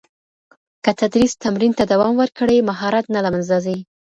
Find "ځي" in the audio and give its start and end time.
3.65-3.77